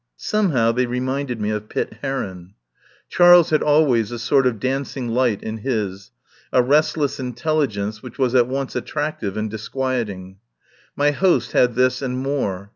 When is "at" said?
8.33-8.47